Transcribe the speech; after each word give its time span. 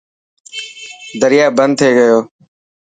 دريا 1.21 1.45
بند 1.57 1.73
ٿي 1.79 1.89
گيو. 1.97 2.17